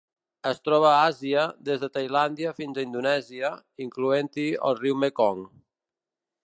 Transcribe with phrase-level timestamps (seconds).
[0.51, 3.53] Es troba a Àsia: des de Tailàndia fins a Indonèsia,
[3.87, 5.45] incloent-hi el riu Mekong.